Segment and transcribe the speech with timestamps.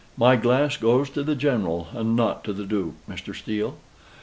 [0.17, 3.35] My glass goes to the General, and not to the Duke, Mr.
[3.35, 3.75] Steele."